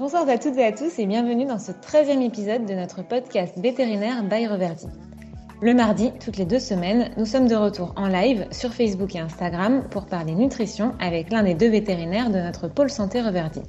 Bonsoir 0.00 0.26
à 0.30 0.38
toutes 0.38 0.56
et 0.56 0.64
à 0.64 0.72
tous 0.72 0.98
et 0.98 1.04
bienvenue 1.04 1.44
dans 1.44 1.58
ce 1.58 1.72
13e 1.72 2.22
épisode 2.22 2.64
de 2.64 2.72
notre 2.72 3.02
podcast 3.02 3.52
vétérinaire 3.58 4.24
by 4.24 4.46
Reverdy. 4.46 4.86
Le 5.60 5.74
mardi, 5.74 6.10
toutes 6.24 6.38
les 6.38 6.46
deux 6.46 6.58
semaines, 6.58 7.10
nous 7.18 7.26
sommes 7.26 7.48
de 7.48 7.54
retour 7.54 7.92
en 7.96 8.08
live 8.08 8.46
sur 8.50 8.72
Facebook 8.72 9.14
et 9.14 9.18
Instagram 9.18 9.84
pour 9.90 10.06
parler 10.06 10.32
nutrition 10.32 10.94
avec 11.00 11.30
l'un 11.30 11.42
des 11.42 11.52
deux 11.52 11.68
vétérinaires 11.68 12.30
de 12.30 12.38
notre 12.38 12.66
pôle 12.66 12.88
santé 12.88 13.20
Reverdy. 13.20 13.60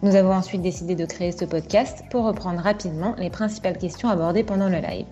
Nous 0.00 0.16
avons 0.16 0.32
ensuite 0.32 0.62
décidé 0.62 0.94
de 0.94 1.04
créer 1.04 1.32
ce 1.32 1.44
podcast 1.44 2.02
pour 2.10 2.24
reprendre 2.24 2.62
rapidement 2.62 3.14
les 3.18 3.28
principales 3.28 3.76
questions 3.76 4.08
abordées 4.08 4.44
pendant 4.44 4.70
le 4.70 4.78
live. 4.78 5.04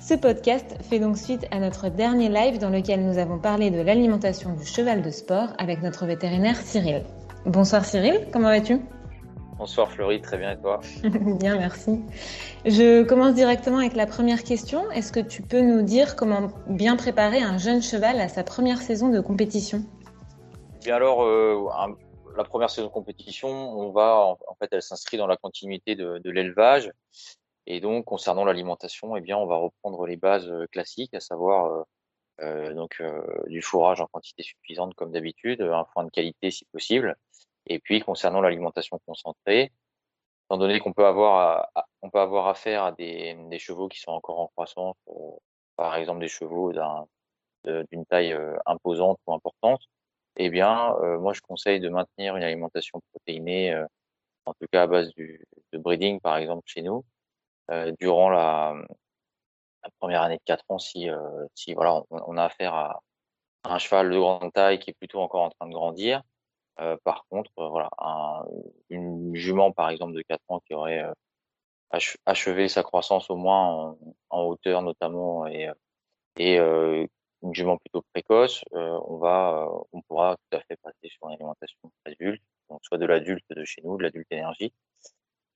Ce 0.00 0.14
podcast 0.14 0.76
fait 0.90 0.98
donc 0.98 1.18
suite 1.18 1.46
à 1.52 1.60
notre 1.60 1.88
dernier 1.88 2.28
live 2.28 2.58
dans 2.58 2.70
lequel 2.70 3.06
nous 3.06 3.18
avons 3.18 3.38
parlé 3.38 3.70
de 3.70 3.80
l'alimentation 3.80 4.54
du 4.54 4.66
cheval 4.66 5.02
de 5.02 5.10
sport 5.10 5.50
avec 5.58 5.84
notre 5.84 6.04
vétérinaire 6.04 6.56
Cyril. 6.56 7.04
Bonsoir 7.46 7.84
Cyril, 7.84 8.26
comment 8.32 8.48
vas-tu? 8.48 8.80
Bonsoir 9.60 9.92
Florie, 9.92 10.22
très 10.22 10.38
bien 10.38 10.52
et 10.52 10.58
toi 10.58 10.80
Bien, 11.38 11.58
merci. 11.58 12.00
Je 12.64 13.02
commence 13.02 13.34
directement 13.34 13.76
avec 13.76 13.94
la 13.94 14.06
première 14.06 14.42
question. 14.42 14.90
Est-ce 14.90 15.12
que 15.12 15.20
tu 15.20 15.42
peux 15.42 15.60
nous 15.60 15.82
dire 15.82 16.16
comment 16.16 16.50
bien 16.66 16.96
préparer 16.96 17.42
un 17.42 17.58
jeune 17.58 17.82
cheval 17.82 18.18
à 18.20 18.28
sa 18.28 18.42
première 18.42 18.78
saison 18.78 19.10
de 19.10 19.20
compétition? 19.20 19.84
Bien 20.80 20.96
alors, 20.96 21.24
euh, 21.24 21.68
la 22.38 22.44
première 22.44 22.70
saison 22.70 22.86
de 22.86 22.92
compétition, 22.92 23.50
on 23.50 23.90
va 23.90 24.34
en 24.48 24.54
fait, 24.58 24.70
elle 24.72 24.80
s'inscrit 24.80 25.18
dans 25.18 25.26
la 25.26 25.36
continuité 25.36 25.94
de, 25.94 26.30
l'élevage. 26.30 26.90
Et 27.66 27.80
donc, 27.80 28.06
concernant 28.06 28.46
l'alimentation, 28.46 29.14
eh 29.14 29.20
bien, 29.20 29.36
on 29.36 29.46
va 29.46 29.56
reprendre 29.56 30.06
les 30.06 30.16
bases 30.16 30.48
euh, 30.48 30.64
classiques, 30.72 31.12
à 31.12 31.20
savoir 31.20 31.84
euh, 32.40 32.72
donc 32.72 33.02
du 33.48 33.60
fourrage 33.60 34.00
en 34.00 34.06
quantité 34.06 34.42
suffisante 34.42 34.94
comme 34.94 35.12
d'habitude, 35.12 35.60
un 35.60 35.84
foin 35.92 36.04
de 36.04 36.10
qualité 36.10 36.50
si 36.50 36.64
possible, 36.72 37.14
et 37.66 37.78
puis, 37.78 38.00
concernant 38.00 38.40
l'alimentation 38.40 38.98
concentrée, 39.06 39.72
étant 40.46 40.58
donné 40.58 40.80
qu'on 40.80 40.92
peut 40.92 41.06
avoir, 41.06 41.68
on 42.02 42.10
peut 42.10 42.20
avoir 42.20 42.48
affaire 42.48 42.84
à 42.84 42.92
des, 42.92 43.36
chevaux 43.58 43.88
qui 43.88 44.00
sont 44.00 44.12
encore 44.12 44.40
en 44.40 44.48
croissance, 44.48 44.96
euh, 45.08 45.12
par 45.76 45.94
exemple 45.96 46.20
des 46.20 46.28
chevaux 46.28 46.72
d'une 47.64 48.06
taille 48.06 48.32
euh, 48.32 48.56
imposante 48.66 49.18
ou 49.26 49.34
importante, 49.34 49.82
eh 50.36 50.50
bien, 50.50 50.94
euh, 51.02 51.18
moi, 51.18 51.32
je 51.32 51.40
conseille 51.40 51.80
de 51.80 51.88
maintenir 51.88 52.36
une 52.36 52.42
alimentation 52.42 53.00
protéinée, 53.12 53.74
en 54.46 54.54
tout 54.54 54.66
cas 54.72 54.84
à 54.84 54.86
base 54.86 55.10
du, 55.14 55.44
de 55.72 55.78
breeding, 55.78 56.20
par 56.20 56.36
exemple, 56.36 56.62
chez 56.66 56.82
nous, 56.82 57.04
durant 58.00 58.30
la, 58.30 58.74
première 59.98 60.22
année 60.22 60.36
de 60.36 60.42
4 60.44 60.64
ans, 60.68 60.78
si, 60.78 61.08
si 61.54 61.74
voilà, 61.74 62.02
on, 62.10 62.36
a 62.36 62.44
affaire 62.44 62.74
à 62.74 63.00
un 63.64 63.78
cheval 63.78 64.10
de 64.10 64.18
grande 64.18 64.52
taille 64.52 64.78
qui 64.78 64.90
est 64.90 64.94
plutôt 64.94 65.20
encore 65.20 65.42
en 65.42 65.50
train 65.50 65.68
de 65.68 65.72
grandir, 65.72 66.18
euh, 66.18 66.22
par 67.04 67.26
contre, 67.28 67.50
euh, 67.58 67.68
voilà, 67.68 67.90
une 68.88 69.34
jument 69.34 69.72
par 69.72 69.90
exemple 69.90 70.14
de 70.14 70.22
4 70.22 70.40
ans 70.48 70.60
qui 70.66 70.74
aurait 70.74 71.02
euh, 71.02 71.12
achevé 72.26 72.68
sa 72.68 72.82
croissance 72.82 73.30
au 73.30 73.36
moins 73.36 73.96
en, 74.30 74.42
hauteur 74.42 74.82
notamment 74.82 75.46
et, 75.46 75.68
une 77.42 77.54
jument 77.54 77.78
plutôt 77.78 78.02
précoce, 78.12 78.64
on 78.72 79.16
va, 79.16 79.68
on 79.92 80.02
pourra 80.02 80.36
tout 80.36 80.58
à 80.58 80.60
fait 80.60 80.76
passer 80.82 81.08
sur 81.08 81.28
une 81.28 81.34
alimentation 81.34 81.78
adulte, 82.04 82.42
soit 82.82 82.98
de 82.98 83.06
l'adulte 83.06 83.44
de 83.50 83.64
chez 83.64 83.80
nous, 83.82 83.96
de 83.96 84.02
l'adulte 84.04 84.26
énergie, 84.30 84.72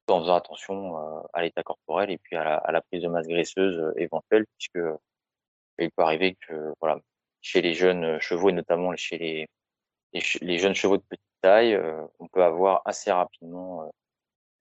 en 0.08 0.20
faisant 0.20 0.34
attention 0.34 0.96
à 1.32 1.42
l'état 1.42 1.62
corporel 1.62 2.10
et 2.10 2.18
puis 2.18 2.36
à 2.36 2.44
la, 2.44 2.56
à 2.56 2.72
la, 2.72 2.80
prise 2.82 3.02
de 3.02 3.08
masse 3.08 3.26
graisseuse 3.26 3.92
éventuelle, 3.96 4.46
puisque 4.58 4.78
il 5.78 5.90
peut 5.90 6.02
arriver 6.02 6.36
que 6.46 6.72
voilà, 6.80 6.98
chez 7.42 7.60
les 7.62 7.74
jeunes 7.74 8.18
chevaux 8.20 8.48
et 8.48 8.52
notamment 8.52 8.94
chez 8.96 9.18
les 9.18 9.46
les, 10.40 10.58
jeunes 10.58 10.74
chevaux 10.74 10.96
de 10.96 11.02
petite 11.02 11.24
taille, 11.40 11.74
euh, 11.74 12.04
on 12.18 12.28
peut 12.28 12.42
avoir 12.42 12.82
assez 12.84 13.10
rapidement 13.10 13.82
euh, 13.82 13.86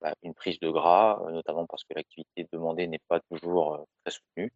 bah, 0.01 0.13
une 0.23 0.33
prise 0.33 0.59
de 0.59 0.69
gras, 0.69 1.21
euh, 1.25 1.31
notamment 1.31 1.65
parce 1.67 1.83
que 1.83 1.93
l'activité 1.95 2.47
demandée 2.51 2.87
n'est 2.87 3.01
pas 3.07 3.19
toujours 3.31 3.85
très 4.03 4.13
soutenue 4.13 4.51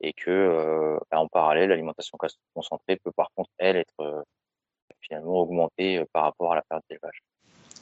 et 0.00 0.12
que 0.12 0.96
bah, 1.10 1.18
en 1.18 1.26
parallèle, 1.26 1.70
l'alimentation 1.70 2.16
concentrée 2.54 2.96
peut 2.96 3.10
par 3.10 3.30
contre, 3.34 3.50
elle, 3.58 3.76
être 3.76 4.24
finalement 5.00 5.40
augmentée 5.40 6.04
par 6.12 6.22
rapport 6.22 6.52
à 6.52 6.54
la 6.54 6.62
période 6.62 6.84
d'élevage. 6.88 7.20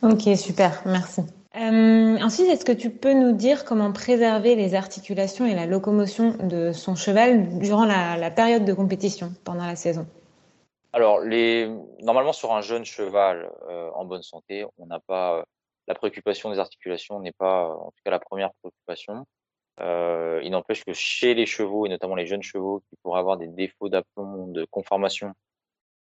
Ok, 0.03 0.34
super, 0.39 0.83
merci. 0.87 1.21
ensuite, 1.55 2.47
est-ce 2.47 2.65
que 2.65 2.73
tu 2.73 2.89
peux 2.89 3.13
nous 3.13 3.33
dire 3.33 3.67
comment 3.67 3.93
préserver 3.93 4.55
les 4.55 4.75
articulations 4.75 5.45
et 5.45 5.55
la 5.55 5.67
locomotion 5.67 6.39
de 6.43 6.73
son 6.73 6.95
cheval 6.95 7.59
durant 7.59 7.84
la 7.84 8.31
période 8.31 8.65
de 8.65 8.73
compétition 8.73 9.34
pendant 9.45 9.67
la 9.67 9.77
saison? 9.77 10.07
Alors, 10.97 11.21
normalement, 12.01 12.33
sur 12.33 12.55
un 12.55 12.62
jeune 12.62 12.87
cheval 12.87 13.53
euh, 13.69 13.91
en 13.91 14.07
bonne 14.07 14.23
santé, 14.23 14.65
on 14.79 14.87
n'a 14.87 14.99
pas 14.99 15.45
la 15.89 15.95
préoccupation 15.95 16.51
des 16.51 16.59
articulations 16.59 17.21
n'est 17.21 17.33
pas, 17.33 17.69
en 17.69 17.91
tout 17.91 18.01
cas, 18.03 18.11
la 18.11 18.19
première 18.19 18.51
préoccupation. 18.62 19.27
Euh, 19.81 20.41
il 20.43 20.51
n'empêche 20.53 20.84
que 20.87 20.95
chez 20.95 21.34
les 21.34 21.45
chevaux 21.45 21.84
et 21.84 21.91
notamment 21.91 22.15
les 22.15 22.25
jeunes 22.25 22.43
chevaux 22.43 22.81
qui 22.89 22.97
pourraient 23.03 23.21
avoir 23.21 23.37
des 23.37 23.49
défauts 23.49 23.91
d'aplomb, 23.91 24.47
de 24.49 24.65
conformation, 24.65 25.34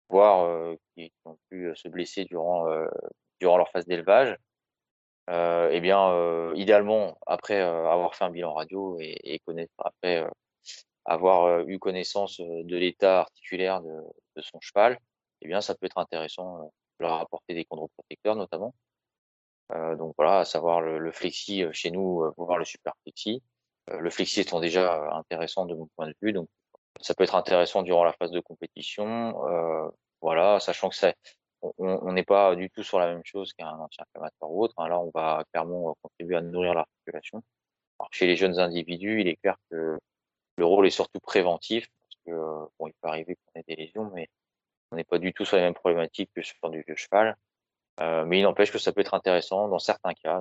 voire 0.08 0.46
euh, 0.46 0.74
qui, 0.96 1.12
ont 1.24 1.38
pu 1.50 1.70
se 1.76 1.86
blesser 1.88 2.24
durant 2.24 2.66
durant 3.38 3.58
leur 3.58 3.70
phase 3.70 3.86
d'élevage, 3.86 4.36
eh 5.28 5.80
bien, 5.80 6.52
idéalement, 6.54 7.16
après 7.28 7.60
avoir 7.60 8.16
fait 8.16 8.24
un 8.24 8.30
bilan 8.30 8.54
radio 8.54 8.98
et 8.98 9.40
connaître 9.46 9.72
après 9.78 10.26
avoir 11.10 11.66
eu 11.68 11.78
connaissance 11.78 12.40
de 12.40 12.76
l'état 12.76 13.20
articulaire 13.20 13.80
de, 13.82 14.42
son 14.42 14.60
cheval, 14.60 14.98
eh 15.42 15.48
bien, 15.48 15.60
ça 15.60 15.74
peut 15.74 15.86
être 15.86 15.98
intéressant 15.98 16.64
de 16.64 16.70
leur 17.00 17.14
apporter 17.14 17.54
des 17.54 17.64
chondroprotecteurs 17.64 18.36
notamment. 18.36 18.74
Donc 19.70 20.14
voilà, 20.16 20.40
à 20.40 20.44
savoir 20.44 20.80
le, 20.80 20.98
le 20.98 21.12
flexi 21.12 21.64
chez 21.72 21.90
nous, 21.90 22.24
voir 22.36 22.58
le 22.58 22.64
super 22.64 22.94
flexi. 23.02 23.42
le 23.88 24.10
flexi 24.10 24.40
étant 24.40 24.60
déjà 24.60 25.10
intéressant 25.12 25.66
de 25.66 25.74
mon 25.74 25.88
point 25.96 26.08
de 26.08 26.14
vue, 26.22 26.32
donc 26.32 26.48
ça 27.00 27.14
peut 27.14 27.24
être 27.24 27.34
intéressant 27.34 27.82
durant 27.82 28.04
la 28.04 28.12
phase 28.14 28.30
de 28.30 28.40
compétition. 28.40 29.34
voilà, 30.22 30.58
sachant 30.60 30.88
que 30.88 30.96
ça, 30.96 31.12
on 31.78 32.12
n'est 32.12 32.24
pas 32.24 32.54
du 32.56 32.70
tout 32.70 32.82
sur 32.82 32.98
la 32.98 33.06
même 33.06 33.22
chose 33.24 33.52
qu'un 33.52 33.68
anti-inflammatoire 33.68 34.50
ou 34.50 34.64
autre. 34.64 34.74
Hein. 34.78 34.88
Là, 34.88 35.00
on 35.00 35.10
va 35.14 35.44
clairement 35.52 35.96
contribuer 36.02 36.36
à 36.36 36.40
nourrir 36.40 36.74
l'articulation. 36.74 37.42
Chez 38.12 38.26
les 38.26 38.36
jeunes 38.36 38.58
individus, 38.58 39.20
il 39.20 39.28
est 39.28 39.36
clair 39.36 39.56
que 39.70 39.98
le 40.60 40.66
rôle 40.66 40.86
est 40.86 40.90
surtout 40.90 41.20
préventif, 41.20 41.88
parce 41.88 42.22
que 42.26 42.68
bon, 42.78 42.86
il 42.86 42.92
peut 43.00 43.08
arriver 43.08 43.34
qu'on 43.34 43.60
ait 43.60 43.64
des 43.66 43.76
lésions, 43.76 44.10
mais 44.14 44.28
on 44.92 44.96
n'est 44.96 45.04
pas 45.04 45.18
du 45.18 45.32
tout 45.32 45.44
sur 45.44 45.56
les 45.56 45.62
mêmes 45.62 45.74
problématiques 45.74 46.30
que 46.34 46.42
sur 46.42 46.70
du 46.70 46.82
vieux 46.86 46.96
cheval. 46.96 47.36
Euh, 48.00 48.24
mais 48.26 48.38
il 48.38 48.42
n'empêche 48.42 48.70
que 48.70 48.78
ça 48.78 48.92
peut 48.92 49.00
être 49.00 49.14
intéressant 49.14 49.68
dans 49.68 49.78
certains 49.78 50.14
cas. 50.14 50.40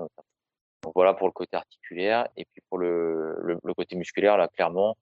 Donc 0.84 0.94
voilà 0.96 1.14
pour 1.14 1.28
le 1.28 1.34
côté 1.34 1.56
articulaire. 1.56 2.28
Et 2.38 2.46
puis 2.46 2.62
pour 2.70 2.78
le, 2.78 3.58
côté 3.76 3.96
musculaire, 3.96 4.38
là, 4.38 4.48
clairement, 4.50 4.98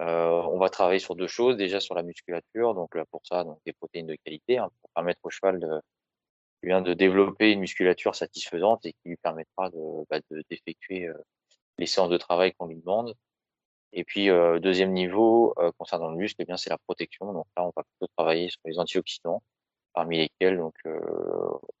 euh, 0.00 0.42
on 0.52 0.58
va 0.58 0.68
travailler 0.68 1.00
sur 1.00 1.16
deux 1.16 1.26
choses. 1.26 1.56
Déjà 1.56 1.80
sur 1.80 1.94
la 1.94 2.02
musculature, 2.02 2.74
donc 2.74 2.94
là, 2.94 3.04
pour 3.10 3.22
ça, 3.24 3.44
donc 3.44 3.58
des 3.66 3.72
protéines 3.72 4.06
de 4.06 4.16
qualité, 4.24 4.58
hein, 4.58 4.68
pour 4.80 4.90
permettre 4.94 5.20
au 5.22 5.30
cheval 5.30 5.60
de, 5.60 5.80
bien 6.62 6.82
de 6.82 6.94
développer 6.94 7.52
une 7.52 7.60
musculature 7.60 8.14
satisfaisante 8.14 8.84
et 8.86 8.92
qui 8.92 9.08
lui 9.08 9.16
permettra 9.16 9.70
de, 9.70 10.06
bah, 10.10 10.18
d'effectuer 10.50 11.08
euh, 11.08 11.14
les 11.78 11.86
séances 11.86 12.10
de 12.10 12.18
travail 12.18 12.52
qu'on 12.54 12.66
lui 12.66 12.76
demande. 12.76 13.14
Et 13.92 14.04
puis 14.04 14.30
euh, 14.30 14.58
deuxième 14.58 14.92
niveau 14.92 15.54
euh, 15.58 15.70
concernant 15.76 16.08
le 16.08 16.16
muscle, 16.16 16.36
eh 16.40 16.44
bien 16.44 16.56
c'est 16.56 16.70
la 16.70 16.78
protection. 16.78 17.32
Donc 17.32 17.46
là, 17.56 17.64
on 17.64 17.72
va 17.76 17.82
plutôt 17.82 18.10
travailler 18.16 18.48
sur 18.48 18.60
les 18.64 18.78
antioxydants, 18.78 19.42
parmi 19.92 20.18
lesquels 20.18 20.56
donc 20.56 20.74
euh, 20.86 20.98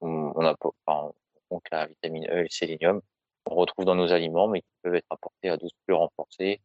on, 0.00 0.32
on, 0.34 0.44
a 0.44 0.54
enfin, 0.86 1.12
donc 1.50 1.62
la 1.70 1.86
vitamine 1.86 2.26
E 2.26 2.40
et 2.40 2.42
le 2.42 2.48
sélénium 2.50 3.00
qu'on 3.44 3.54
retrouve 3.54 3.86
dans 3.86 3.94
nos 3.94 4.12
aliments, 4.12 4.46
mais 4.46 4.60
qui 4.60 4.68
peuvent 4.82 4.94
être 4.94 5.06
apportés 5.10 5.48
à 5.48 5.56
dose 5.56 5.72
plus 5.86 5.94
renforcée, 5.94 6.60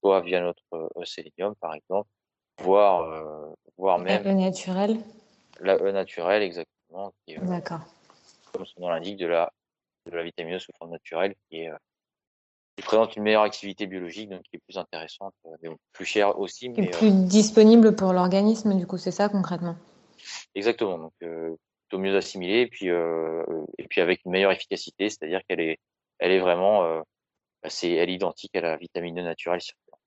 soit 0.00 0.20
via 0.20 0.40
notre 0.40 0.90
sélénium 1.04 1.54
par 1.56 1.74
exemple, 1.74 2.08
voire 2.62 3.54
voire 3.76 3.98
même 3.98 4.22
la 4.22 4.30
E 4.30 4.34
naturelle. 4.34 4.98
La 5.60 5.76
E 5.76 5.90
naturelle 5.90 6.42
exactement. 6.42 7.12
D'accord. 7.28 7.80
Comme 8.52 8.64
son 8.64 8.80
nom 8.80 8.88
l'indique, 8.88 9.18
de 9.18 9.26
la 9.26 9.52
de 10.06 10.16
la 10.16 10.22
vitamine 10.22 10.54
E 10.54 10.58
sous 10.60 10.72
forme 10.78 10.92
naturelle 10.92 11.34
qui 11.48 11.62
est 11.62 11.70
qui 12.76 12.84
présente 12.84 13.16
une 13.16 13.22
meilleure 13.22 13.42
activité 13.42 13.86
biologique, 13.86 14.30
donc 14.30 14.42
qui 14.42 14.56
est 14.56 14.62
plus 14.66 14.78
intéressante, 14.78 15.34
euh, 15.46 15.50
mais 15.62 15.68
plus 15.92 16.04
cher 16.04 16.38
aussi. 16.38 16.68
Mais, 16.70 16.88
plus 16.90 17.08
euh, 17.08 17.26
disponible 17.26 17.94
pour 17.94 18.12
l'organisme, 18.12 18.76
du 18.76 18.86
coup, 18.86 18.98
c'est 18.98 19.10
ça 19.10 19.28
concrètement? 19.28 19.76
Exactement, 20.54 20.98
donc 20.98 21.12
euh, 21.22 21.54
plutôt 21.88 22.02
mieux 22.02 22.16
assimilé, 22.16 22.60
et 22.60 22.66
puis, 22.66 22.90
euh, 22.90 23.44
et 23.78 23.86
puis 23.88 24.00
avec 24.00 24.24
une 24.24 24.32
meilleure 24.32 24.52
efficacité, 24.52 25.08
c'est-à-dire 25.08 25.40
qu'elle 25.48 25.60
est, 25.60 25.78
elle 26.18 26.32
est 26.32 26.40
vraiment, 26.40 27.02
elle 27.62 27.70
est 27.82 28.14
identique 28.14 28.54
à 28.56 28.60
la 28.60 28.76
vitamine 28.76 29.18
E 29.18 29.22
naturelle 29.22 29.60
circulante. 29.60 30.00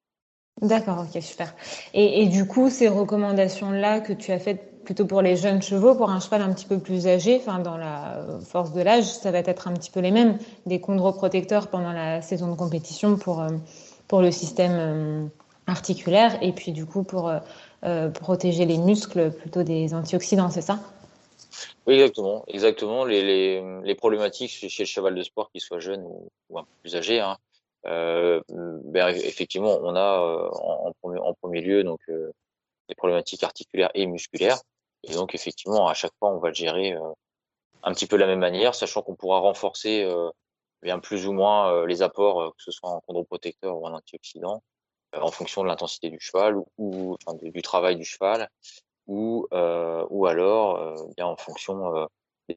D'accord, 0.61 1.05
ok, 1.05 1.21
super. 1.21 1.53
Et, 1.93 2.23
et 2.23 2.27
du 2.27 2.47
coup, 2.47 2.69
ces 2.69 2.87
recommandations-là 2.87 3.99
que 4.01 4.13
tu 4.13 4.31
as 4.31 4.39
faites 4.39 4.76
plutôt 4.87 5.05
pour 5.05 5.21
les 5.21 5.35
jeunes 5.35 5.61
chevaux, 5.61 5.95
pour 5.95 6.09
un 6.09 6.21
cheval 6.21 6.41
un 6.41 6.53
petit 6.53 6.65
peu 6.65 6.79
plus 6.79 7.07
âgé, 7.07 7.41
enfin 7.41 7.59
dans 7.59 7.75
la 7.75 8.23
force 8.45 8.71
de 8.71 8.81
l'âge, 8.81 9.03
ça 9.03 9.31
va 9.31 9.39
être 9.39 9.67
un 9.67 9.73
petit 9.73 9.91
peu 9.91 9.99
les 9.99 10.11
mêmes, 10.11 10.37
des 10.65 10.79
chondroprotecteurs 10.79 11.67
pendant 11.67 11.91
la 11.91 12.21
saison 12.21 12.49
de 12.49 12.55
compétition 12.55 13.17
pour 13.17 13.41
euh, 13.41 13.49
pour 14.07 14.21
le 14.21 14.31
système 14.31 14.71
euh, 14.71 15.27
articulaire 15.67 16.41
et 16.41 16.53
puis 16.53 16.71
du 16.71 16.85
coup 16.85 17.03
pour 17.03 17.29
euh, 17.83 18.09
protéger 18.11 18.63
les 18.63 18.77
muscles 18.77 19.31
plutôt 19.31 19.63
des 19.63 19.93
antioxydants, 19.93 20.49
c'est 20.51 20.61
ça? 20.61 20.79
Oui, 21.85 21.95
exactement. 21.95 22.45
Exactement. 22.47 23.03
Les, 23.03 23.61
les, 23.83 23.95
problématiques 23.95 24.51
chez, 24.51 24.83
le 24.83 24.87
cheval 24.87 25.15
de 25.15 25.23
sport, 25.23 25.51
qu'il 25.51 25.59
soit 25.59 25.79
jeune 25.79 26.03
ou, 26.05 26.57
un 26.57 26.63
peu 26.63 26.69
plus 26.81 26.95
âgé, 26.95 27.19
hein, 27.19 27.35
euh, 27.87 28.39
ben, 28.47 29.09
effectivement, 29.09 29.79
on 29.81 29.97
a 29.97 30.49
en, 30.53 30.93
en, 31.03 31.33
premier, 31.33 31.59
lieu 31.59 31.83
donc 31.83 31.99
les 32.07 32.95
problématiques 32.95 33.43
articulaires 33.43 33.91
et 33.93 34.05
musculaires. 34.05 34.59
Et 35.07 35.13
donc, 35.13 35.35
effectivement, 35.35 35.87
à 35.87 35.93
chaque 35.93 36.13
fois, 36.19 36.29
on 36.29 36.39
va 36.39 36.49
le 36.49 36.53
gérer 36.53 36.95
un 37.83 37.93
petit 37.93 38.07
peu 38.07 38.17
de 38.17 38.21
la 38.21 38.27
même 38.27 38.39
manière, 38.39 38.75
sachant 38.75 39.01
qu'on 39.01 39.15
pourra 39.15 39.39
renforcer 39.39 40.09
bien 40.81 40.99
plus 40.99 41.27
ou 41.27 41.33
moins 41.33 41.85
les 41.85 42.01
apports, 42.01 42.53
que 42.55 42.63
ce 42.63 42.71
soit 42.71 42.89
en 42.89 43.01
chondroprotecteur 43.01 43.77
ou 43.77 43.85
en 43.85 43.93
antioxydant, 43.93 44.61
en 45.13 45.31
fonction 45.31 45.63
de 45.63 45.67
l'intensité 45.67 46.09
du 46.09 46.19
cheval 46.19 46.57
ou, 46.77 47.15
enfin, 47.25 47.37
du, 47.41 47.61
travail 47.61 47.95
du 47.95 48.03
cheval, 48.03 48.49
ou, 49.07 49.47
ou 49.51 50.25
alors 50.25 51.09
bien 51.15 51.25
en 51.25 51.37
fonction 51.37 52.07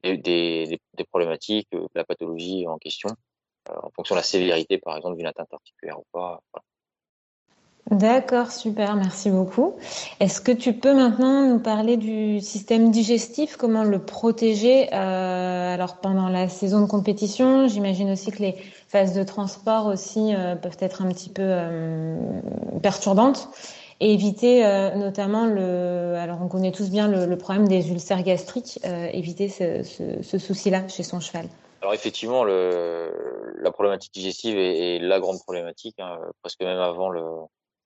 des, 0.02 0.16
des, 0.16 0.80
des, 0.94 1.04
problématiques, 1.04 1.68
de 1.72 1.88
la 1.94 2.04
pathologie 2.04 2.66
en 2.66 2.78
question, 2.78 3.10
en 3.68 3.90
fonction 3.90 4.14
de 4.14 4.20
la 4.20 4.24
sévérité, 4.24 4.78
par 4.78 4.96
exemple, 4.96 5.16
d'une 5.16 5.26
atteinte 5.26 5.52
articulaire 5.52 5.98
ou 5.98 6.04
pas. 6.12 6.40
D'accord, 7.90 8.52
super, 8.52 8.94
merci 8.94 9.30
beaucoup. 9.30 9.74
Est-ce 10.20 10.40
que 10.40 10.52
tu 10.52 10.74
peux 10.74 10.94
maintenant 10.94 11.44
nous 11.46 11.58
parler 11.58 11.96
du 11.96 12.40
système 12.40 12.92
digestif, 12.92 13.56
comment 13.56 13.82
le 13.82 13.98
protéger 13.98 14.88
euh, 14.94 15.74
alors 15.74 15.96
pendant 15.96 16.28
la 16.28 16.48
saison 16.48 16.82
de 16.82 16.86
compétition 16.86 17.66
J'imagine 17.66 18.12
aussi 18.12 18.30
que 18.30 18.42
les 18.42 18.54
phases 18.86 19.12
de 19.12 19.24
transport 19.24 19.86
aussi 19.86 20.32
euh, 20.36 20.54
peuvent 20.54 20.76
être 20.78 21.02
un 21.02 21.08
petit 21.08 21.30
peu 21.30 21.42
euh, 21.44 22.16
perturbantes 22.80 23.48
et 23.98 24.14
éviter 24.14 24.62
notamment 24.96 25.44
le. 25.44 26.14
Alors 26.16 26.38
on 26.40 26.48
connaît 26.48 26.72
tous 26.72 26.88
bien 26.88 27.06
le, 27.06 27.36
problème 27.36 27.68
des 27.68 27.90
ulcères 27.90 28.22
gastriques, 28.22 28.78
éviter 29.12 29.50
ce, 29.50 30.38
souci-là 30.38 30.88
chez 30.88 31.02
son 31.02 31.20
cheval. 31.20 31.48
Alors 31.82 31.92
effectivement, 31.92 32.44
le, 32.44 33.12
la 33.60 33.70
problématique 33.70 34.14
digestive 34.14 34.56
est, 34.56 35.00
la 35.00 35.20
grande 35.20 35.40
problématique, 35.40 35.96
hein, 35.98 36.16
presque 36.40 36.62
même 36.62 36.78
avant 36.78 37.10
le, 37.10 37.20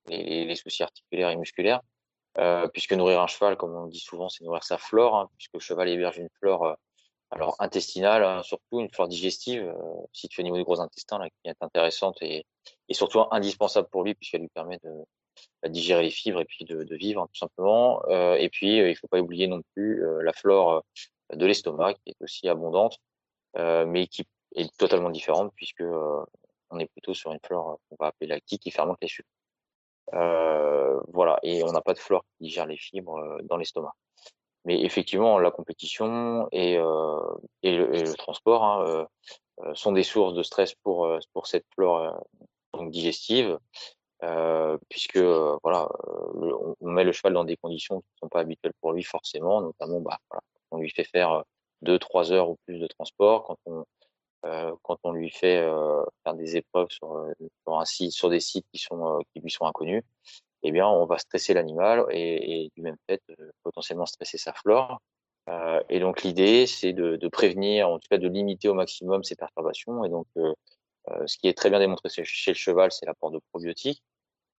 les, 0.06 0.44
les, 0.44 0.56
soucis 0.56 0.82
articulaires 0.82 1.30
et 1.30 1.36
musculaires, 1.36 1.80
euh, 2.38 2.68
puisque 2.68 2.92
nourrir 2.92 3.20
un 3.20 3.26
cheval, 3.26 3.56
comme 3.56 3.74
on 3.74 3.86
dit 3.86 4.00
souvent, 4.00 4.28
c'est 4.28 4.44
nourrir 4.44 4.64
sa 4.64 4.78
flore, 4.78 5.16
hein, 5.16 5.30
puisque 5.36 5.54
le 5.54 5.60
cheval 5.60 5.88
héberge 5.88 6.18
une 6.18 6.28
flore 6.40 6.66
euh, 6.66 6.74
alors 7.30 7.54
intestinale, 7.60 8.24
hein, 8.24 8.42
surtout 8.42 8.80
une 8.80 8.90
flore 8.90 9.08
digestive, 9.08 9.62
euh, 9.62 10.06
située 10.12 10.42
au 10.42 10.44
niveau 10.44 10.56
du 10.56 10.64
gros 10.64 10.80
intestin, 10.80 11.18
là, 11.18 11.28
qui 11.28 11.48
est 11.48 11.56
intéressante 11.60 12.16
et, 12.22 12.44
et 12.88 12.94
surtout 12.94 13.20
indispensable 13.30 13.88
pour 13.88 14.02
lui, 14.02 14.14
puisqu'elle 14.14 14.42
lui 14.42 14.48
permet 14.48 14.78
de, 14.82 14.90
bah, 15.62 15.68
digérer 15.68 16.02
les 16.02 16.10
fibres 16.10 16.40
et 16.40 16.44
puis 16.44 16.64
de, 16.64 16.82
de 16.82 16.96
vivre, 16.96 17.22
hein, 17.22 17.28
tout 17.32 17.38
simplement. 17.38 18.02
Euh, 18.08 18.34
et 18.34 18.48
puis, 18.48 18.78
il 18.78 18.96
faut 18.96 19.08
pas 19.08 19.20
oublier 19.20 19.46
non 19.46 19.62
plus 19.74 20.02
la 20.22 20.32
flore 20.32 20.84
de 21.32 21.46
l'estomac, 21.46 21.94
qui 21.94 22.10
est 22.10 22.16
aussi 22.20 22.48
abondante, 22.48 22.98
mais 23.56 24.06
qui 24.08 24.24
est 24.56 24.76
totalement 24.76 25.10
différente, 25.10 25.52
puisque 25.56 25.82
on 25.82 26.78
est 26.78 26.86
plutôt 26.86 27.14
sur 27.14 27.32
une 27.32 27.40
flore 27.44 27.78
qu'on 27.88 27.96
va 27.98 28.08
appeler 28.08 28.28
lactique, 28.28 28.62
qui 28.62 28.70
fermente 28.70 28.98
les 29.00 29.08
sucres. 29.08 29.28
Euh, 30.12 31.00
voilà, 31.12 31.38
et 31.42 31.64
on 31.64 31.72
n'a 31.72 31.80
pas 31.80 31.94
de 31.94 31.98
flore 31.98 32.24
qui 32.36 32.44
digère 32.44 32.66
les 32.66 32.76
fibres 32.76 33.16
euh, 33.16 33.38
dans 33.44 33.56
l'estomac. 33.56 33.92
Mais 34.64 34.82
effectivement, 34.82 35.38
la 35.38 35.50
compétition 35.50 36.48
et, 36.52 36.78
euh, 36.78 37.20
le, 37.62 38.14
transport 38.14 38.64
hein, 38.64 39.06
sont 39.74 39.92
des 39.92 40.02
sources 40.02 40.34
de 40.34 40.42
stress 40.42 40.74
pour, 40.82 41.18
cette 41.44 41.66
flore 41.74 42.24
digestive, 42.88 43.58
puisque 44.88 45.18
voilà, 45.18 45.88
on 46.80 46.90
met 46.90 47.04
le 47.04 47.12
cheval 47.12 47.34
dans 47.34 47.44
des 47.44 47.58
conditions 47.58 48.00
qui 48.00 48.06
ne 48.14 48.18
sont 48.20 48.28
pas 48.30 48.40
habituelles 48.40 48.72
pour 48.80 48.92
lui 48.92 49.02
forcément, 49.02 49.60
notamment 49.60 50.00
bah, 50.00 50.18
on 50.70 50.78
lui 50.78 50.90
fait 50.90 51.04
faire 51.04 51.44
deux, 51.82 51.98
trois 51.98 52.32
heures 52.32 52.48
ou 52.48 52.56
plus 52.64 52.78
de 52.78 52.86
transport, 52.86 53.44
quand 53.44 53.58
on 53.66 53.84
quand 54.82 54.98
on 55.04 55.12
lui 55.12 55.30
fait 55.30 55.58
euh, 55.58 56.02
faire 56.22 56.34
des 56.34 56.56
épreuves 56.56 56.88
sur, 56.90 57.12
euh, 57.14 57.32
sur, 57.84 58.12
sur 58.12 58.30
des 58.30 58.40
sites 58.40 58.66
qui 58.72 58.78
sont 58.78 59.20
qui 59.32 59.40
lui 59.40 59.50
sont 59.50 59.66
inconnus, 59.66 60.02
eh 60.62 60.72
bien, 60.72 60.88
on 60.88 61.06
va 61.06 61.18
stresser 61.18 61.54
l'animal 61.54 62.06
et, 62.10 62.70
du 62.74 62.82
même 62.82 62.96
fait 63.08 63.22
potentiellement 63.62 64.06
stresser 64.06 64.38
sa 64.38 64.52
flore. 64.52 65.00
Euh, 65.50 65.80
et 65.90 66.00
donc 66.00 66.22
l'idée, 66.22 66.66
c'est 66.66 66.94
de, 66.94 67.28
prévenir, 67.28 67.88
en 67.88 67.98
tout 67.98 68.08
cas 68.10 68.18
de 68.18 68.28
limiter 68.28 68.68
au 68.68 68.74
maximum 68.74 69.22
ces 69.24 69.36
perturbations. 69.36 70.04
Et 70.04 70.08
donc, 70.08 70.26
euh, 70.38 70.54
ce 71.26 71.36
qui 71.38 71.48
est 71.48 71.54
très 71.56 71.70
bien 71.70 71.80
démontré 71.80 72.08
chez 72.08 72.50
le 72.50 72.56
cheval, 72.56 72.92
c'est 72.92 73.06
l'apport 73.06 73.30
de 73.30 73.40
probiotiques 73.52 74.02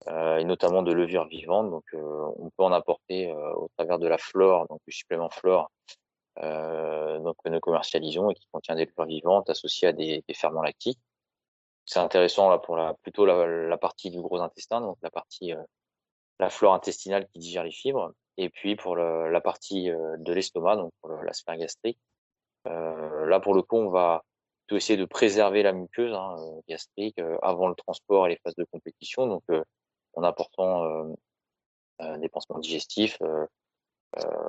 euh, 0.09 0.39
et 0.39 0.45
notamment 0.45 0.83
de 0.83 0.93
levures 0.93 1.27
vivantes. 1.27 1.71
Donc, 1.71 1.85
on 1.95 2.51
peut 2.57 2.65
en 2.65 2.73
apporter 2.73 3.33
au 3.33 3.69
travers 3.77 3.99
de 3.99 4.07
la 4.07 4.19
flore, 4.19 4.67
donc 4.69 4.81
du 4.87 4.93
supplément 4.93 5.31
flore, 5.31 5.71
euh, 5.89 6.04
donc 6.41 7.37
que 7.45 7.49
nous 7.49 7.61
commercialisons 7.61 8.31
et 8.31 8.35
qui 8.35 8.47
contient 8.53 8.75
des 8.75 8.87
fleurs 8.87 9.07
vivantes 9.07 9.49
associées 9.51 9.89
à 9.89 9.93
des, 9.93 10.25
ferments 10.35 10.63
lactiques. 10.63 11.01
C'est 11.85 12.01
intéressant 12.01 12.49
là 12.49 12.59
pour 12.59 12.77
la 12.77 12.95
plutôt 12.95 13.27
la, 13.27 13.47
la, 13.47 13.77
partie 13.77 14.11
du 14.11 14.21
gros 14.21 14.41
intestin, 14.41 14.81
donc 14.81 14.97
la 15.03 15.11
partie 15.11 15.53
euh, 15.53 15.63
la 16.39 16.51
flore 16.51 16.75
intestinale 16.75 17.29
qui 17.29 17.39
digère 17.39 17.65
les 17.65 17.71
fibres, 17.71 18.13
et 18.39 18.49
puis 18.49 18.75
pour 18.75 18.97
le, 18.97 19.31
la 19.31 19.41
partie 19.41 19.91
euh, 19.91 20.17
de 20.19 20.33
l'estomac, 20.33 20.77
donc 20.77 20.93
pour 21.01 21.11
la 21.11 21.33
sphère 21.33 21.57
gastrique. 21.57 21.99
Euh, 22.67 23.27
là 23.27 23.39
pour 23.41 23.55
le 23.55 23.63
coup, 23.63 23.77
on 23.77 23.91
va 23.91 24.25
tout 24.67 24.77
essayer 24.77 24.97
de 24.97 25.05
préserver 25.05 25.63
la 25.63 25.73
muqueuse 25.73 26.15
hein, 26.15 26.37
gastrique 26.69 27.21
avant 27.43 27.69
le 27.69 27.75
transport 27.75 28.27
et 28.27 28.31
les 28.31 28.39
phases 28.43 28.55
de 28.57 28.65
compétition, 28.65 29.27
donc 29.27 29.43
en 30.15 30.23
apportant 30.23 31.13
des 32.19 32.29
pansements 32.29 32.59
digestifs, 32.59 33.19
euh, 33.23 33.47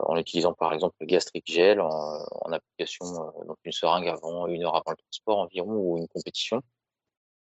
en 0.03 0.17
utilisant 0.17 0.53
par 0.53 0.73
exemple 0.73 0.95
le 1.00 1.06
gastric 1.07 1.44
gel 1.47 1.81
en, 1.81 2.51
application, 2.51 3.06
euh, 3.06 3.45
donc 3.45 3.57
une 3.63 3.71
seringue 3.71 4.07
avant, 4.07 4.47
une 4.47 4.63
heure 4.63 4.75
avant 4.75 4.91
le 4.91 4.97
transport 4.97 5.39
environ 5.39 5.71
ou 5.71 5.97
une 5.97 6.07
compétition. 6.07 6.62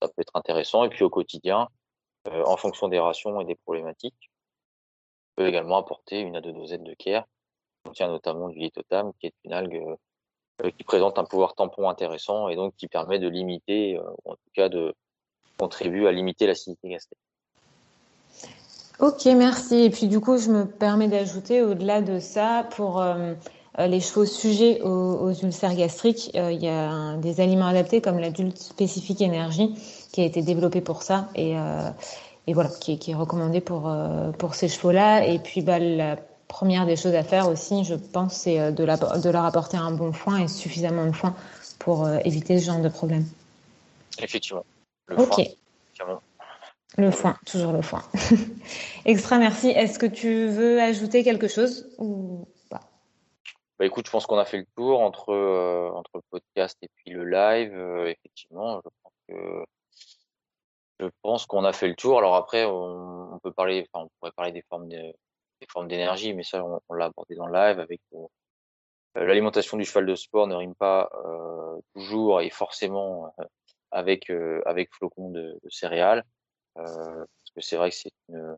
Ça 0.03 0.09
peut 0.09 0.23
être 0.23 0.35
intéressant. 0.35 0.85
Et 0.85 0.89
puis 0.89 1.05
au 1.05 1.11
quotidien, 1.11 1.69
euh, 2.29 2.45
en 2.45 2.57
fonction 2.57 2.89
des 2.89 2.99
rations 2.99 3.41
et 3.41 3.45
des 3.45 3.57
problématiques, 3.57 4.31
on 5.37 5.43
peut 5.43 5.49
également 5.49 5.79
apporter 5.79 6.21
une 6.21 6.37
à 6.37 6.41
deux 6.41 6.53
dosettes 6.53 6.85
de 6.85 6.95
care, 6.95 7.25
qui 7.25 7.89
contient 7.89 8.09
notamment 8.09 8.49
du 8.49 8.59
lithotam, 8.59 9.13
qui 9.19 9.27
est 9.27 9.35
une 9.45 9.53
algue 9.53 9.97
qui 10.79 10.85
présente 10.85 11.19
un 11.19 11.25
pouvoir 11.25 11.55
tampon 11.57 11.89
intéressant 11.89 12.49
et 12.49 12.55
donc 12.55 12.77
qui 12.77 12.87
permet 12.87 13.19
de 13.19 13.27
limiter, 13.27 13.99
en 14.25 14.37
tout 14.37 14.51
cas 14.53 14.69
de 14.69 14.95
contribuer 15.59 16.07
à 16.07 16.13
limiter 16.13 16.47
l'acidité 16.47 16.91
gastrique. 16.91 17.19
Ok, 19.01 19.25
merci. 19.27 19.77
Et 19.77 19.91
puis 19.91 20.07
du 20.07 20.21
coup, 20.21 20.39
je 20.39 20.51
me 20.51 20.67
permets 20.67 21.09
d'ajouter 21.09 21.63
au-delà 21.63 22.01
de 22.01 22.21
ça, 22.21 22.67
pour 22.77 23.01
euh, 23.01 23.35
euh, 23.81 23.87
les 23.87 24.01
chevaux 24.01 24.25
sujets 24.25 24.81
aux, 24.83 25.33
ulcères 25.33 25.75
gastriques, 25.75 26.31
euh, 26.37 26.53
il 26.53 26.63
y 26.63 26.69
a 26.69 27.17
des 27.17 27.41
aliments 27.41 27.67
adaptés 27.67 28.01
comme 28.01 28.19
l'adulte 28.19 28.59
spécifique 28.59 29.21
énergie 29.21 29.75
qui 30.13 30.21
a 30.21 30.25
été 30.25 30.43
développé 30.43 30.81
pour 30.81 31.03
ça 31.03 31.29
et, 31.35 31.57
et 32.47 32.55
voilà, 32.55 32.71
qui, 32.81 33.01
qui, 33.01 33.11
est 33.11 33.17
recommandé 33.17 33.61
pour, 33.61 33.93
pour 34.39 34.55
ces 34.55 34.69
chevaux-là. 34.69 35.27
Et 35.27 35.41
puis 35.41 35.61
bah, 35.61 35.81
la 35.81 36.17
première 36.47 36.87
des 36.87 36.95
choses 36.95 37.17
à 37.17 37.25
faire 37.25 37.49
aussi, 37.49 37.83
je 37.83 37.97
pense, 37.97 38.35
c'est 38.35 38.71
de, 38.71 38.85
la, 38.85 38.97
de 38.97 39.29
leur 39.29 39.45
apporter 39.45 39.77
un 39.77 39.91
bon 39.91 40.13
foin 40.13 40.39
et 40.39 40.47
suffisamment 40.47 41.07
de 41.07 41.11
foin 41.11 41.35
pour 41.81 42.09
éviter 42.25 42.61
ce 42.61 42.67
genre 42.67 42.79
de 42.79 42.89
problème. 42.89 43.27
Effectivement. 44.21 44.65
Le 45.09 45.21
ok. 45.21 45.51
Le 46.97 47.11
foin, 47.11 47.37
toujours 47.45 47.73
le 47.73 47.83
foin. 47.83 48.03
Extra, 49.05 49.39
merci. 49.39 49.71
Est-ce 49.71 49.99
que 49.99 50.07
tu 50.07 50.47
veux 50.47 50.81
ajouter 50.81 51.25
quelque 51.25 51.49
chose 51.49 51.93
ou 51.99 52.47
pas? 52.71 52.83
Bah 53.79 53.85
écoute, 53.85 54.07
je 54.07 54.13
pense 54.13 54.27
qu'on 54.27 54.39
a 54.39 54.45
fait 54.45 54.59
le 54.59 54.67
tour 54.77 55.01
entre 55.01 55.31
euh, 55.31 55.91
entre 55.93 56.13
le 56.15 56.23
podcast 56.31 56.79
et 56.83 56.89
puis 56.95 57.11
le 57.11 57.25
live. 57.25 57.75
Euh, 57.75 58.07
effectivement, 58.07 58.81
je 58.85 58.89
pense 59.03 59.13
que 59.29 59.65
je 61.01 61.07
pense 61.23 61.47
qu'on 61.47 61.65
a 61.65 61.73
fait 61.73 61.89
le 61.89 61.97
tour. 61.97 62.19
Alors 62.19 62.37
après, 62.37 62.65
on, 62.65 63.41
peut 63.43 63.53
parler, 63.53 63.89
enfin, 63.93 64.05
on 64.05 64.11
pourrait 64.21 64.33
parler 64.37 64.53
des 64.53 64.63
formes 64.63 64.89
de, 64.89 64.97
des 64.97 65.67
formes 65.69 65.89
d'énergie, 65.89 66.33
mais 66.33 66.45
ça, 66.45 66.65
on, 66.65 66.95
l'a 66.95 67.07
abordé 67.07 67.35
dans 67.35 67.47
le 67.47 67.53
live 67.53 67.81
avec 67.81 68.01
euh, 68.15 68.27
l'alimentation 69.17 69.77
du 69.77 69.85
cheval 69.85 70.07
de 70.07 70.15
sport 70.15 70.47
ne 70.47 70.55
rime 70.55 70.77
pas 70.77 71.11
toujours 71.95 72.41
et 72.41 72.51
forcément 72.51 73.35
avec 73.91 74.31
avec 74.65 74.95
flocons 74.95 75.31
de 75.31 75.59
céréales. 75.69 76.25
Euh, 76.79 76.83
parce 76.83 77.51
que 77.55 77.61
c'est 77.61 77.77
vrai 77.77 77.91
que 77.91 77.97
c'est 77.97 78.11
une, 78.29 78.57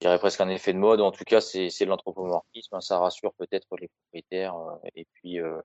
je 0.00 0.06
dirais 0.06 0.18
presque 0.18 0.40
un 0.40 0.48
effet 0.48 0.72
de 0.72 0.78
mode. 0.78 1.00
En 1.00 1.10
tout 1.10 1.24
cas, 1.24 1.40
c'est 1.40 1.68
de 1.68 1.84
l'anthropomorphisme. 1.86 2.74
Hein. 2.74 2.80
Ça 2.80 2.98
rassure 2.98 3.32
peut-être 3.34 3.66
les 3.80 3.88
propriétaires 3.88 4.56
euh, 4.56 4.88
et 4.94 5.06
puis 5.14 5.40
euh, 5.40 5.60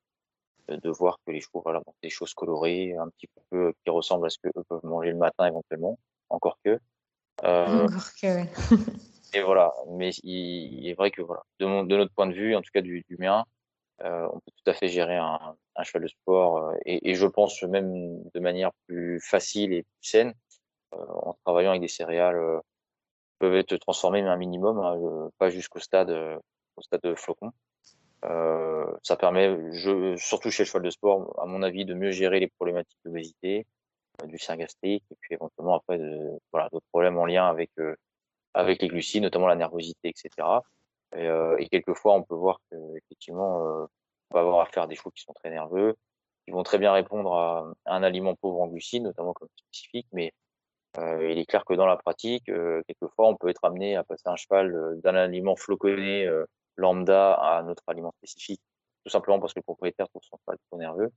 de 0.70 0.89
voir 0.89 1.17
que 1.25 1.31
les 1.31 1.41
chevaux 1.41 1.62
voilà, 1.63 1.81
des 2.01 2.10
choses 2.10 2.34
colorées, 2.34 2.96
un 2.96 3.10
petit 3.10 3.27
peu 3.50 3.74
qui 3.84 3.89
ressemblent 3.89 4.25
à 4.25 4.29
ce 4.29 4.38
que 4.41 4.48
eux 4.55 4.63
peuvent 4.70 4.86
manger 4.86 5.12
le 5.12 5.17
matin 5.17 5.46
éventuellement, 5.48 6.00
encore 6.29 6.58
que. 6.63 6.79
Euh, 7.43 7.84
encore 7.84 8.13
que. 8.22 8.46
et 9.38 9.41
voilà. 9.41 9.74
Mais 9.89 10.12
il, 10.24 10.88
est 10.88 10.93
vrai 10.93 11.12
que 11.12 11.22
voilà, 11.22 11.43
de, 11.60 11.65
mon, 11.65 11.84
de, 11.84 11.98
notre 11.98 12.13
point 12.13 12.27
de 12.27 12.34
vue, 12.34 12.55
en 12.55 12.62
tout 12.62 12.72
cas 12.74 12.81
du, 12.81 13.03
du 13.10 13.17
mien, 13.17 13.43
euh, 14.03 14.27
on 14.31 14.39
peut 14.39 14.51
tout 14.55 14.72
à 14.72 14.74
fait 14.74 14.88
gérer 14.88 15.17
un, 15.17 15.55
un 15.75 15.84
cheval 15.84 16.03
de 16.03 16.08
sport 16.08 16.74
et, 16.86 17.12
et, 17.12 17.15
je 17.15 17.27
pense 17.27 17.62
même 17.63 18.24
de 18.34 18.39
manière 18.39 18.72
plus 18.88 19.20
facile 19.20 19.74
et 19.74 19.84
plus 19.84 20.10
saine 20.10 20.29
euh, 20.29 20.34
en 20.91 21.36
travaillant 21.45 21.71
avec 21.71 21.81
des 21.81 21.88
céréales 21.88 22.38
euh, 22.38 22.60
peuvent 23.39 23.55
être 23.55 23.75
transformées 23.77 24.21
mais 24.21 24.29
un 24.29 24.38
minimum, 24.38 24.79
hein, 24.79 25.29
pas 25.38 25.50
jusqu'au 25.50 25.79
stade 25.79 26.12
au 26.77 26.81
stade 26.81 27.01
de 27.03 27.15
flocon. 27.15 27.51
ça 29.03 29.15
permet, 29.17 29.57
surtout 30.17 30.51
chez 30.51 30.63
le 30.63 30.67
cheval 30.67 30.83
de 30.83 30.89
sport, 30.89 31.39
à 31.41 31.45
mon 31.45 31.63
avis, 31.63 31.86
de 31.86 31.93
mieux 31.93 32.12
gérer 32.12 32.39
les 32.39 32.48
problématiques 32.48 33.00
d'obésité, 33.03 33.65
du 34.25 34.38
sein 34.38 34.57
gastrique, 34.57 35.03
et 35.12 35.15
puis 35.19 35.33
éventuellement 35.33 35.75
après, 35.75 36.00
voilà, 36.51 36.69
d'autres 36.71 36.86
problèmes 36.91 37.17
en 37.17 37.25
lien 37.25 37.48
avec 37.48 37.71
avec 38.53 38.81
les 38.81 38.89
glucides, 38.89 39.24
notamment 39.24 39.48
la 39.48 39.55
nervosité, 39.55 40.10
etc. 40.10 40.48
Et, 41.15 41.27
et 41.57 41.67
quelquefois, 41.69 42.13
on 42.13 42.24
peut 42.24 42.36
voir 42.36 42.60
qu'effectivement, 42.69 43.88
on 44.31 44.36
va 44.36 44.41
avoir 44.41 44.62
à 44.62 44.65
faire 44.67 44.88
des 44.88 44.95
chevaux 44.95 45.12
qui 45.12 45.24
sont 45.24 45.33
très 45.33 45.50
nerveux, 45.50 45.95
qui 46.45 46.51
vont 46.51 46.63
très 46.63 46.77
bien 46.77 46.93
répondre 46.93 47.33
à, 47.33 47.74
un 47.86 48.03
aliment 48.03 48.36
pauvre 48.36 48.62
en 48.62 48.67
glucides, 48.67 49.03
notamment 49.03 49.33
comme 49.33 49.50
spécifique, 49.55 50.07
mais 50.12 50.33
euh, 50.98 51.31
il 51.31 51.38
est 51.38 51.45
clair 51.45 51.63
que 51.63 51.74
dans 51.74 51.86
la 51.86 51.95
pratique, 51.98 52.50
euh, 52.50 52.81
quelquefois, 52.88 53.27
on 53.29 53.36
peut 53.36 53.50
être 53.50 53.63
amené 53.63 53.95
à 53.95 54.03
passer 54.03 54.27
un 54.27 54.36
cheval 54.36 54.75
euh, 54.75 54.95
d'un 54.98 55.15
aliment 55.15 55.55
floconné 55.55 56.29
lambda 56.75 57.33
à 57.33 57.60
un 57.60 57.67
autre 57.69 57.83
aliment 57.88 58.13
spécifique, 58.17 58.62
tout 59.05 59.12
simplement 59.12 59.39
parce 59.39 59.53
que 59.53 59.60
le 59.60 59.63
propriétaire 59.63 60.10
trouve 60.10 60.24
son 60.24 60.38
cheval 60.45 60.57
trop 60.69 60.77
nerveux. 60.79 61.12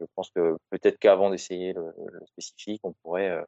Je 0.00 0.06
pense 0.14 0.30
que 0.30 0.56
peut-être 0.70 0.98
qu'avant 0.98 1.30
d'essayer 1.30 1.72
le, 1.72 1.94
spécifique, 2.26 2.80
on 2.84 2.92
pourrait 3.02 3.44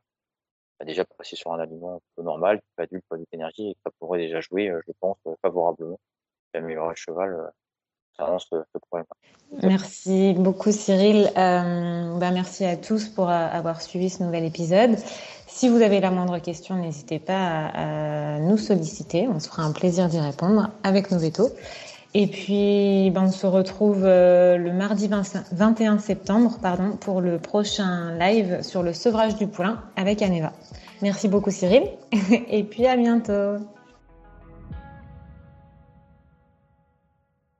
bah, 0.78 0.84
déjà 0.86 1.04
passer 1.04 1.34
sur 1.36 1.52
un 1.52 1.58
aliment 1.58 2.00
peu 2.14 2.22
normal, 2.22 2.60
adulte, 2.76 3.04
pas 3.08 3.16
d'énergie, 3.32 3.70
et 3.70 3.76
ça 3.84 3.90
pourrait 3.98 4.20
déjà 4.20 4.40
jouer, 4.40 4.72
je 4.86 4.92
pense, 5.00 5.18
favorablement, 5.42 5.98
améliorer 6.54 6.90
le 6.90 6.96
cheval 6.96 7.52
Merci 9.62 10.34
beaucoup 10.34 10.72
Cyril. 10.72 11.30
Bah, 11.34 12.30
merci 12.32 12.64
à 12.64 12.76
tous 12.76 13.08
pour 13.08 13.30
euh, 13.30 13.32
avoir 13.32 13.80
suivi 13.80 14.10
ce 14.10 14.22
nouvel 14.22 14.44
épisode. 14.44 14.96
Si 15.46 15.68
vous 15.68 15.80
avez 15.82 16.00
la 16.00 16.10
moindre 16.10 16.38
question, 16.38 16.76
n'hésitez 16.76 17.18
pas 17.18 17.70
à, 17.74 18.38
nous 18.38 18.58
solliciter. 18.58 19.26
On 19.26 19.40
se 19.40 19.48
fera 19.48 19.62
un 19.62 19.72
plaisir 19.72 20.08
d'y 20.08 20.20
répondre 20.20 20.70
avec 20.84 21.10
nos 21.10 21.18
vétos. 21.18 21.50
Et 22.12 22.26
puis, 22.26 23.10
ben, 23.10 23.24
on 23.24 23.30
se 23.30 23.46
retrouve 23.46 24.04
euh, 24.04 24.56
le 24.56 24.72
mardi 24.72 25.08
21 25.52 25.98
septembre 25.98 26.58
pardon, 26.60 26.96
pour 26.96 27.20
le 27.20 27.38
prochain 27.38 28.16
live 28.18 28.62
sur 28.62 28.82
le 28.82 28.92
sevrage 28.92 29.36
du 29.36 29.46
poulain 29.46 29.80
avec 29.96 30.20
Aneva. 30.22 30.52
Merci 31.02 31.28
beaucoup 31.28 31.50
Cyril 31.50 31.84
et 32.50 32.64
puis 32.64 32.86
à 32.86 32.96
bientôt. 32.96 33.58